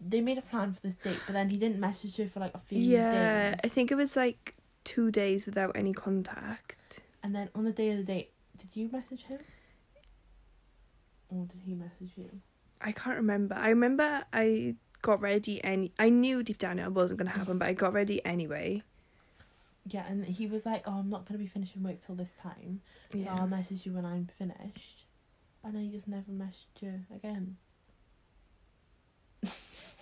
[0.00, 2.54] they made a plan for this date, but then he didn't message her for like
[2.54, 3.12] a few yeah days.
[3.12, 6.85] Yeah, I think it was like two days without any contact
[7.26, 9.40] And then on the day of the date, did you message him?
[11.28, 12.30] Or did he message you?
[12.80, 13.56] I can't remember.
[13.56, 17.66] I remember I got ready and I knew deep down it wasn't gonna happen, but
[17.66, 18.84] I got ready anyway.
[19.88, 22.80] Yeah, and he was like, "Oh, I'm not gonna be finishing work till this time,
[23.10, 23.34] so Yeah.
[23.34, 25.04] I'll message you when I'm finished."
[25.64, 27.56] And then he just never messaged you again.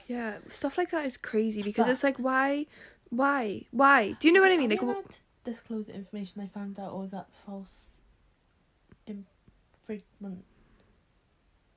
[0.09, 2.67] Yeah, stuff like that is crazy because But- it's like why,
[3.09, 4.13] why, why?
[4.21, 4.71] Do you know what I mean?
[4.71, 7.29] Are Like, we wh- allowed to disclose the information I found out, or was that
[7.47, 7.99] false?
[9.07, 10.45] Infringement,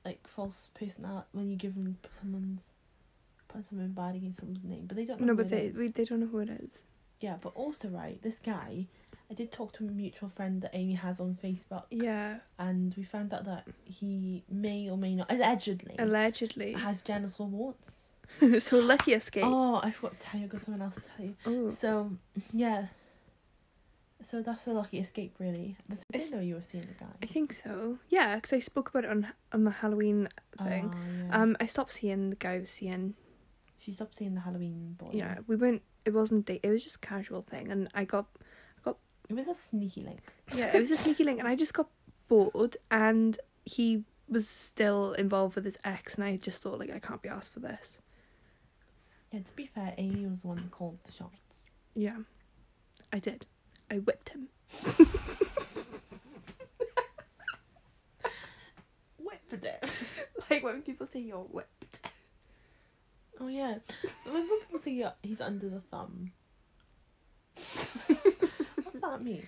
[0.04, 2.70] like false personality when you give them someone's
[3.48, 5.26] put something bad against someone's name, but they don't know.
[5.28, 6.82] no, who but it they we, they don't know who it is.
[7.20, 8.86] Yeah, but also right, this guy,
[9.30, 13.02] I did talk to a mutual friend that Amy has on Facebook, Yeah, and we
[13.02, 16.72] found out that he may or may not allegedly allegedly.
[16.74, 18.00] has genital warts.
[18.60, 19.44] so lucky escape.
[19.44, 20.46] Oh, I forgot to tell you.
[20.46, 21.36] I got someone else to tell you.
[21.46, 21.70] Oh.
[21.70, 22.12] So
[22.52, 22.86] yeah,
[24.22, 25.76] so that's a lucky escape, really.
[25.90, 27.10] I didn't know you were seeing the guy.
[27.22, 27.98] I think so.
[28.08, 30.28] Yeah, because I spoke about it on on the Halloween
[30.62, 30.92] thing.
[30.94, 31.42] Oh, yeah.
[31.42, 33.14] Um, I stopped seeing the guy I was seeing.
[33.78, 35.10] she stopped seeing the Halloween boy.
[35.12, 35.82] Yeah, we weren't.
[36.04, 36.60] It wasn't date.
[36.62, 38.26] It was just a casual thing, and I got
[39.28, 40.20] it was a sneaky link.
[40.54, 41.88] yeah, it was a sneaky link, and I just got
[42.28, 46.98] bored, and he was still involved with his ex, and I just thought like I
[46.98, 47.98] can't be asked for this.
[49.32, 51.70] Yeah, to be fair, Amy was the one that called the shots.
[51.94, 52.16] Yeah,
[53.12, 53.44] I did.
[53.90, 54.48] I whipped him.
[59.18, 60.02] Whipped it.
[60.50, 62.00] Like when people say you're whipped.
[63.40, 63.76] Oh yeah.
[64.24, 66.32] When people say yeah, he's under the thumb.
[67.56, 69.46] What's that mean?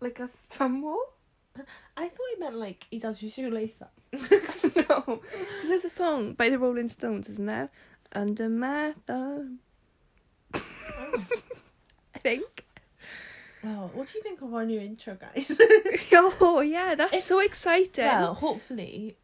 [0.00, 0.98] Like a thumb war?
[1.96, 3.92] I thought he meant like he does your shoelace up.
[4.12, 4.20] no,
[5.06, 7.70] because there's a song by the Rolling Stones, isn't there?
[8.12, 9.58] Under my thumb.
[10.54, 11.24] Oh.
[12.14, 12.57] I think.
[13.62, 15.50] Well, what do you think of our new intro, guys?
[16.40, 18.04] oh yeah, that's It's- so exciting.
[18.06, 19.16] well, hopefully,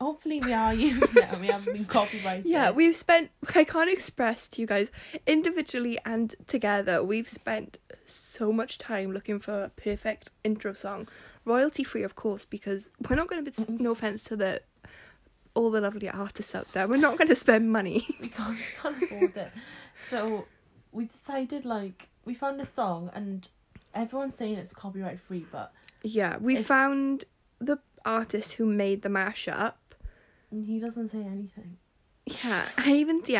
[0.00, 2.46] hopefully we are using it we haven't been copyrighted.
[2.46, 3.30] Yeah, we've spent.
[3.54, 4.90] I can't express to you guys
[5.26, 7.02] individually and together.
[7.02, 11.08] We've spent so much time looking for a perfect intro song,
[11.44, 13.56] royalty free, of course, because we're not going to be.
[13.56, 13.82] Mm-hmm.
[13.82, 14.62] No offense to the
[15.54, 16.86] all the lovely artists out there.
[16.86, 18.06] We're not going to spend money.
[18.20, 19.52] we can't, we can't afford it.
[20.08, 20.46] So
[20.92, 23.48] we decided like we found a song and
[23.94, 27.24] everyone's saying it's copyright free, but yeah, we It's- found
[27.58, 29.74] the artist who made the mashup.
[30.50, 31.78] he doesn't say anything.
[32.26, 33.22] Yeah, I even.
[33.24, 33.32] He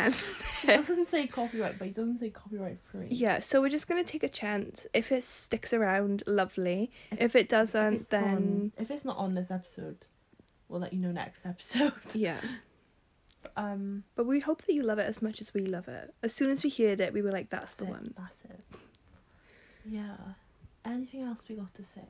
[0.67, 3.07] doesn't say copyright, but he doesn't say copyright free.
[3.11, 4.87] Yeah, so we're just gonna take a chance.
[4.93, 6.89] If it sticks around, lovely.
[7.11, 10.07] If it doesn't, it's then on, if it's not on this episode,
[10.67, 11.93] we'll let you know next episode.
[12.15, 12.39] yeah.
[13.55, 16.13] Um, But we hope that you love it as much as we love it.
[16.23, 18.63] As soon as we heard it, we were like, "That's the it, one." That's it.
[19.85, 20.17] Yeah.
[20.85, 22.09] Anything else we got to say?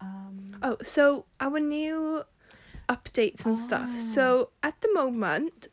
[0.00, 0.56] Um.
[0.62, 2.22] Oh, so our new
[2.88, 3.90] updates and stuff.
[3.92, 3.98] Oh.
[3.98, 5.68] So at the moment,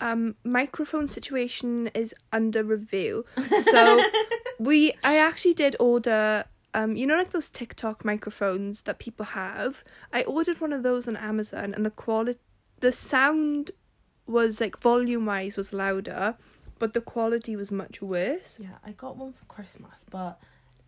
[0.00, 3.24] um, microphone situation is under review.
[3.62, 4.02] So
[4.58, 6.44] we, I actually did order.
[6.74, 9.82] Um, you know, like those TikTok microphones that people have.
[10.12, 12.38] I ordered one of those on Amazon, and the quality,
[12.80, 13.70] the sound
[14.26, 16.36] was like volume wise was louder,
[16.78, 18.58] but the quality was much worse.
[18.60, 20.38] Yeah, I got one for Christmas, but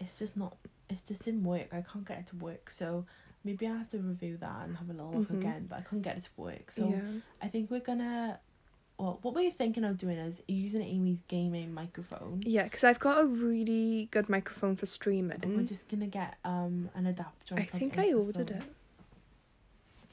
[0.00, 0.56] it's just not.
[0.90, 1.68] It's just didn't work.
[1.72, 3.04] I can't get it to work, so
[3.44, 5.38] maybe I have to review that and have a little look Mhm.
[5.38, 5.66] again.
[5.68, 7.00] But I couldn't get it to work, so yeah.
[7.42, 8.40] I think we're gonna.
[8.98, 12.42] Well, what we're thinking of doing is using Amy's gaming microphone.
[12.44, 15.38] Yeah, because I've got a really good microphone for streaming.
[15.38, 17.54] But we're just gonna get um an adapter.
[17.54, 18.58] I think I ordered phone.
[18.58, 18.74] it.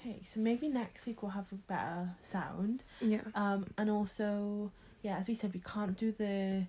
[0.06, 2.84] Okay, so maybe next week we'll have a better sound.
[3.02, 3.22] Yeah.
[3.34, 6.68] Um, and also, yeah, as we said, we can't do the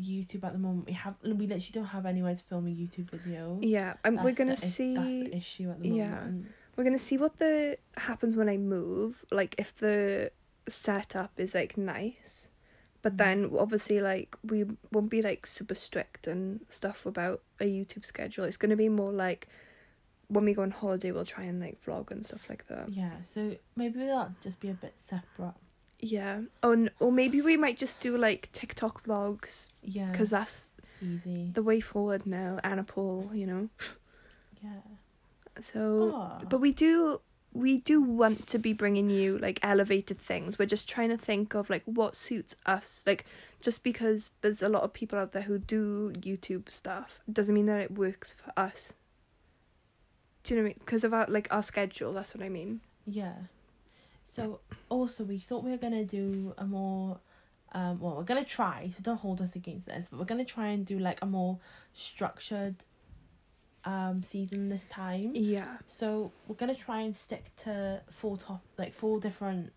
[0.00, 0.86] YouTube at the moment.
[0.86, 3.58] We have we literally don't have anywhere to film a YouTube video.
[3.62, 4.94] Yeah, and we're gonna the, see.
[4.94, 6.44] That's the issue at the moment.
[6.44, 6.50] yeah.
[6.76, 9.24] We're gonna see what the happens when I move.
[9.30, 10.32] Like if the
[10.68, 12.48] setup is like nice,
[13.02, 13.18] but Mm.
[13.18, 18.44] then obviously like we won't be like super strict and stuff about a YouTube schedule.
[18.44, 19.46] It's gonna be more like
[20.28, 22.88] when we go on holiday, we'll try and like vlog and stuff like that.
[22.90, 25.54] Yeah, so maybe that'll just be a bit separate.
[26.00, 26.40] Yeah.
[26.62, 30.70] Oh, n- or maybe we might just do like TikTok vlogs Yeah, because that's
[31.02, 31.50] easy.
[31.54, 32.58] the way forward now.
[32.64, 33.68] Anna Paul, you know.
[34.62, 34.80] yeah.
[35.60, 36.12] So.
[36.14, 37.20] Oh, But we do
[37.52, 40.58] we do want to be bringing you like elevated things.
[40.58, 43.04] We're just trying to think of like what suits us.
[43.06, 43.24] Like
[43.60, 47.66] just because there's a lot of people out there who do YouTube stuff doesn't mean
[47.66, 48.92] that it works for us.
[50.44, 50.76] Do you know what I mean?
[50.80, 52.80] Because of our like our schedule, that's what I mean.
[53.06, 53.34] yeah.
[54.26, 57.18] So also we thought we were gonna do a more.
[57.72, 58.90] Um, well, we're gonna try.
[58.92, 61.58] So don't hold us against this, but we're gonna try and do like a more
[61.92, 62.76] structured.
[63.86, 65.32] Um, season this time.
[65.34, 65.76] Yeah.
[65.88, 69.72] So we're gonna try and stick to four top like four different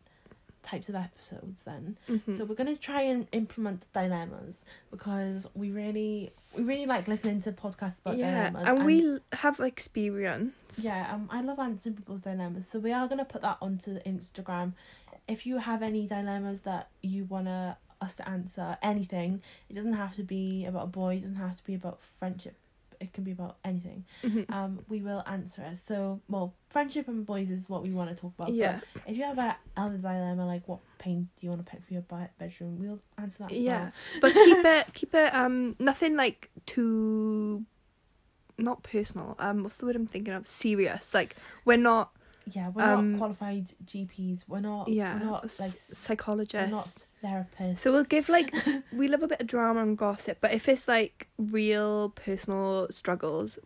[0.68, 1.98] types of episodes then.
[2.08, 7.42] hmm So we're gonna try and implement dilemmas because we really we really like listening
[7.44, 8.68] to podcasts about yeah, dilemmas.
[8.68, 10.80] and we have experience.
[10.82, 12.68] yeah, um, I love answering people's dilemmas.
[12.68, 14.74] So we are gonna put that onto Instagram.
[15.28, 20.16] If you have any dilemmas that you wanna us to answer, anything, it doesn't have
[20.16, 21.16] to be about a boy.
[21.16, 22.56] It doesn't have to be about friendship.
[23.00, 24.06] It can be about anything.
[24.24, 24.50] Mhm.
[24.52, 25.78] Um, we will answer it.
[25.86, 28.54] So, well, friendship and boys is what we want to talk about.
[28.54, 28.80] yeah.
[28.94, 31.84] But if you have a other dilemma, like what paint do you want to pick
[31.86, 32.04] for your
[32.40, 33.52] bedroom, we'll answer that.
[33.52, 33.92] Yeah.
[34.22, 37.66] But keep it keep it um nothing like too
[38.58, 39.36] not personal.
[39.40, 40.48] Um what's the word I'm thinking of?
[40.48, 41.14] Serious.
[41.14, 42.12] Like we're not
[42.52, 44.46] Yeah, we're Um, not qualified GPs.
[44.48, 44.88] We're not.
[44.88, 45.72] yeah We're not like.
[45.72, 46.72] psychologists.
[46.72, 46.90] We're not
[47.24, 47.80] therapists.
[47.80, 48.54] So we'll give like
[48.94, 53.60] we love a bit of drama and gossip, but if it's like real personal struggles,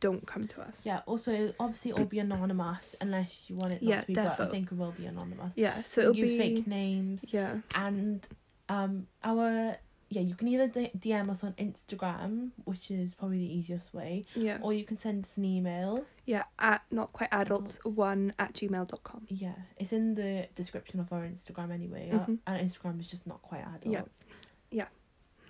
[0.00, 0.82] don't come to us.
[0.84, 1.00] Yeah.
[1.06, 4.14] Also, obviously, it'll be anonymous unless you want it not Yeah, to be.
[4.14, 4.50] But I defo.
[4.50, 5.54] think it will be anonymous.
[5.56, 8.26] Yeah, so it'll use be fake names yeah, and
[8.68, 9.76] um our
[10.14, 14.24] yeah you can either D- DM us on Instagram, which is probably the easiest way,
[14.46, 16.04] yeah, or you can send us an email.
[16.26, 16.44] yeah.
[16.58, 17.96] At not quite adults Adults.
[18.08, 19.22] one at gmail.com.
[19.28, 22.10] Yeah, it's in the description of our Instagram anyway.
[22.12, 22.38] Mhm.
[22.46, 24.24] Our, our Instagram is just not quite adults.
[24.70, 24.78] Yeah.
[24.80, 24.88] Yeah.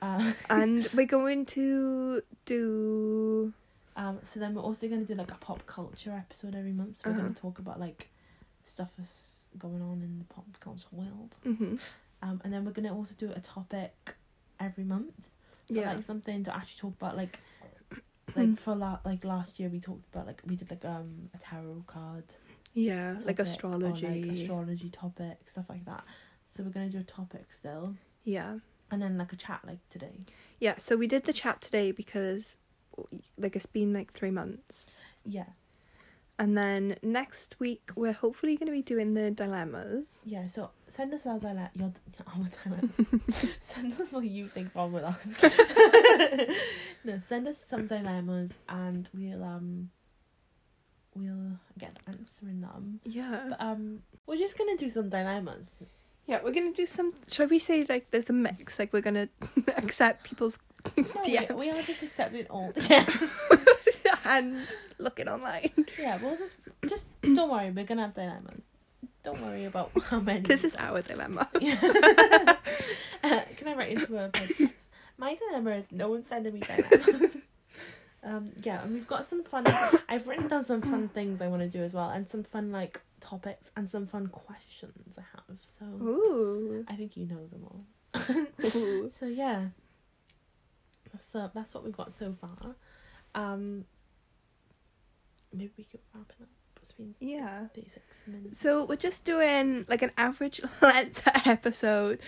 [0.02, 3.52] Uh, and we're going to do
[3.96, 4.18] um.
[4.24, 6.96] So then we're also gonna do like a pop culture episode every month.
[6.98, 7.22] So we're Uh-huh.
[7.22, 8.08] gonna talk about like
[8.64, 11.36] stuff that's going on in the pop culture world.
[11.44, 11.76] hmm
[12.22, 14.16] Um, and then we're gonna also do a topic
[14.61, 15.28] every month.
[15.66, 17.38] So yeah, like something to actually talk about like.
[18.34, 21.38] Like for la- like last year we talked about like we did like um a
[21.38, 22.24] tarot card
[22.72, 24.07] yeah, like topic or, astrology.
[24.07, 26.05] like astrology topic stuff like that.
[26.57, 27.94] So we're gonna do a topic still,
[28.24, 28.59] yeah,
[28.90, 30.20] and then like a chat like today.
[30.59, 30.74] yeah.
[30.78, 32.57] So we did the chat today because
[33.38, 34.86] like it's been like three months.
[35.24, 35.50] Yeah,
[36.39, 40.20] And then next week we're hopefully going to be doing the dilemmas.
[40.24, 41.70] Yeah, so send us our dilemma.
[41.74, 41.93] Your
[42.26, 42.89] our dilemma.
[43.61, 45.26] send us what you think wrong with us.
[47.05, 49.91] no, send us some dilemmas, and we'll um.
[51.16, 52.99] We'll get answering them.
[53.05, 53.51] Yeah.
[53.51, 55.80] But um, we're just gonna do some dilemmas.
[56.26, 57.12] Yeah, we're going to do some.
[57.30, 58.78] Shall we say like there's a mix?
[58.78, 59.28] Like we're going to
[59.76, 60.59] accept people's
[60.97, 62.72] No, we, DMs we are just accepting all.
[62.89, 63.05] Yeah.
[64.24, 64.66] And
[64.98, 65.70] looking online.
[65.98, 66.54] yeah, we'll just
[66.86, 67.70] just don't worry.
[67.70, 68.64] We're gonna have dilemmas.
[69.22, 70.40] Don't worry about how many.
[70.40, 71.48] This is our dilemma.
[73.24, 74.70] Uh, can I write into a podcast?
[75.16, 77.36] My dilemma is no one's sending me dilemmas.
[78.22, 79.66] um, yeah, and we've got some fun.
[80.10, 82.70] I've written down some fun things I want to do as well, and some fun
[82.70, 85.56] like topics and some fun questions I have.
[85.78, 86.84] So Ooh.
[86.86, 87.84] I think you know them all.
[88.76, 89.10] Ooh.
[89.18, 89.68] So yeah,
[91.18, 92.76] so that's what we've got so far.
[93.34, 93.84] Um,
[95.55, 96.48] maybe we could wrap it up.
[96.82, 97.68] It's Yeah.
[97.74, 98.59] thirty six minutes.
[98.59, 102.18] So we're just doing like an average length episode,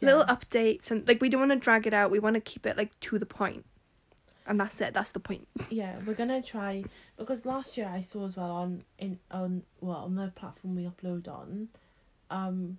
[0.00, 2.10] little updates, and like we don't want to drag it out.
[2.10, 3.64] We want to keep it like to the point,
[4.46, 4.94] and that's it.
[4.94, 5.46] That's the point.
[5.70, 6.84] yeah we're gonna try
[7.18, 10.84] because last year i saw as well on in on well on the platform we
[10.84, 11.68] upload on
[12.30, 12.78] um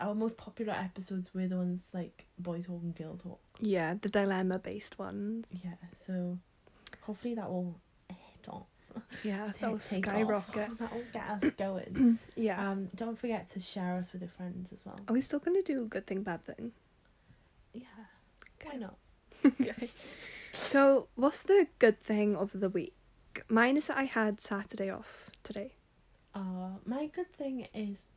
[0.00, 4.08] our most popular episodes were the ones like boy talk and girl talk Yeah, the
[4.08, 5.54] dilemma based ones.
[5.62, 5.74] yeah
[6.06, 6.38] so
[7.02, 7.78] hopefully that will
[9.24, 10.12] Yeah, ta- that'll take off.
[10.14, 10.78] skyrocket.
[10.78, 12.70] that will get us going Yeah.
[12.70, 15.62] um don't forget to share us with your friends as well Are we still gonna
[15.62, 16.72] do good thing, bad thing?
[17.72, 17.82] yeah
[18.64, 18.96] why not
[19.44, 19.88] okay.
[20.54, 22.94] So, what's the good thing of the week?
[23.48, 25.72] Mine is that I had Saturday off today.
[26.34, 28.08] uh my good thing is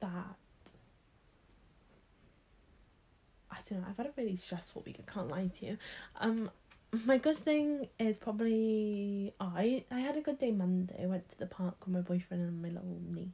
[0.00, 0.34] that
[3.50, 3.86] I don't know.
[3.88, 4.96] I've had a really stressful week.
[5.06, 5.78] I can't lie to you.
[6.20, 6.50] Um,
[7.04, 11.00] my good thing is probably I I had a good day Monday.
[11.02, 13.28] I went to the park with my boyfriend and my little niece.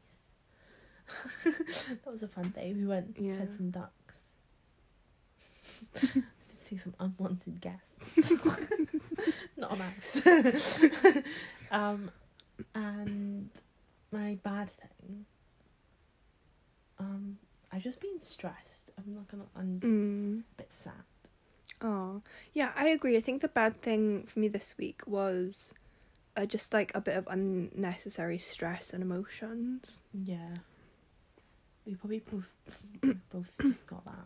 [1.44, 2.72] that was a fun day.
[2.76, 3.38] We went Yeah.
[3.38, 3.92] fed some ducks.
[6.00, 6.24] Did
[6.58, 8.32] see some unwanted guests.
[9.56, 10.80] Not a mouse.
[11.70, 12.10] um,
[12.74, 13.50] and
[14.10, 15.26] my bad thing.
[16.98, 17.38] Um,
[17.72, 18.90] I've just been stressed.
[18.98, 19.44] I'm not gonna.
[19.56, 20.40] I'm Mm.
[20.40, 20.92] a bit sad.
[21.84, 22.22] Oh,
[22.54, 23.14] yeah, I agree.
[23.16, 25.74] I think the bad thing for me this week was
[26.36, 30.00] uh, just like a bit of unnecessary stress and emotions.
[30.12, 30.56] Yeah.
[31.86, 32.48] We probably both
[33.30, 34.24] both just got that.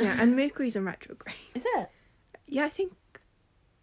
[0.00, 1.36] Yeah, and Mercury's in retrograde.
[1.54, 1.90] Is it?
[2.46, 2.92] Yeah, I think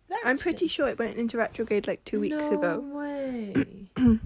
[0.05, 2.79] Is that I'm pretty sure it went into retrograde like two weeks no ago.
[2.79, 3.53] way.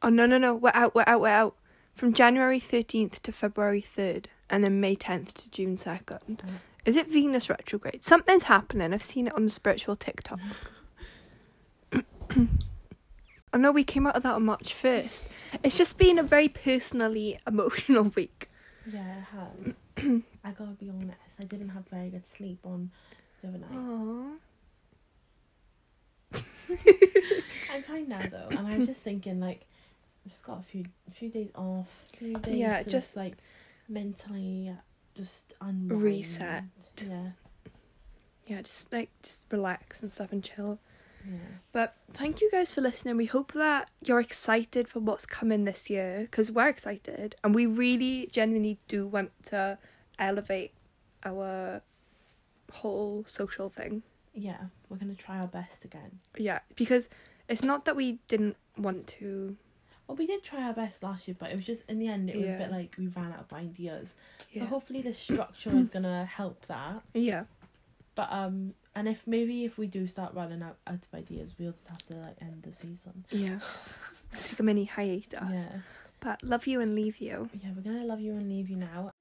[0.00, 1.56] Oh no no no, we're out, we're out, we're out.
[1.96, 6.40] From January thirteenth to February third, and then May tenth to June second.
[6.46, 6.50] Oh.
[6.88, 8.02] Is it Venus retrograde?
[8.02, 8.94] Something's happening.
[8.94, 10.40] I've seen it on the spiritual TikTok.
[13.52, 15.28] I know we came out of that on March first.
[15.62, 18.48] It's just been a very personally emotional week.
[18.90, 19.74] yeah, it has.
[20.42, 21.18] I gotta be honest.
[21.38, 22.90] I didn't have very good sleep on
[23.42, 24.38] the other night.
[27.70, 29.66] I'm fine now though, and I was just thinking like,
[30.24, 31.86] I've just got a few few days off,
[32.16, 33.34] few days Yeah, just- just like
[33.90, 34.72] mentally
[35.18, 36.02] just unwind.
[36.02, 36.64] Reset.
[37.06, 37.30] Yeah,
[38.46, 40.78] Yeah, just like just relax and stuff and chill.
[41.28, 41.38] yeah.
[41.72, 43.16] But thank you guys for listening.
[43.16, 47.66] We hope that you're excited for what's coming this year because we're excited and we
[47.66, 49.78] really genuinely do want to
[50.18, 50.72] elevate
[51.24, 51.82] our
[52.72, 54.02] whole social thing.
[54.34, 56.20] Yeah, we're gonna try our best again.
[56.36, 57.08] Yeah, because
[57.48, 59.56] it's not that we didn't want to.
[60.08, 62.30] Well, we did try our best last year, but it was just in the end,
[62.30, 64.14] it was a bit like we ran out of ideas.
[64.50, 64.62] Yeah.
[64.62, 67.02] So hopefully, the structure is gonna help that.
[67.14, 67.44] yeah.
[68.14, 71.72] But um, and if maybe if we do start running out, out of ideas, we'll
[71.72, 73.24] just have to like end the season.
[73.30, 73.58] Yeah.
[74.44, 75.38] Take a mini hiatus.
[75.52, 75.68] Yeah,
[76.20, 77.48] But love you and leave you.
[77.62, 79.12] yeah, we're gonna love you and leave you now.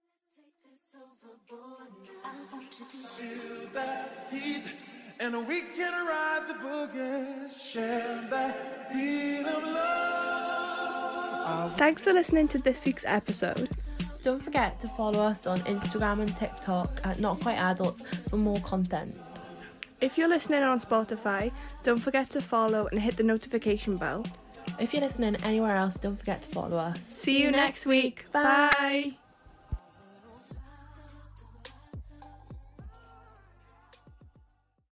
[1.51, 4.63] I want you to Feel that heat,
[5.19, 10.36] and we can ride the boogie, share that heat of love.
[11.75, 13.69] Thanks for listening to this week's episode.
[14.21, 18.59] Don't forget to follow us on Instagram and TikTok at Not Quite Adults for more
[18.59, 19.15] content.
[20.01, 21.51] If you're listening on Spotify,
[21.83, 24.25] don't forget to follow and hit the notification bell.
[24.79, 26.99] If you're listening anywhere else, don't forget to follow us.
[27.01, 28.25] See you next week.
[28.31, 28.69] Bye.
[28.77, 29.26] Bye.